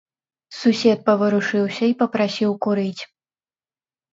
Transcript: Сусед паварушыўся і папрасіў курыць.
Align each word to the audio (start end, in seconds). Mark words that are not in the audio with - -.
Сусед 0.59 0.99
паварушыўся 1.09 1.83
і 1.91 1.95
папрасіў 2.01 2.51
курыць. 2.67 3.01